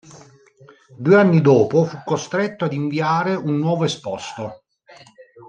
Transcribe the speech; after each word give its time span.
Due 0.97 1.15
anni 1.15 1.41
dopo 1.41 1.85
fu 1.85 1.99
costretto 2.03 2.65
ad 2.65 2.73
inviare 2.73 3.35
un 3.35 3.59
nuovo 3.59 3.83
esposto. 3.83 4.63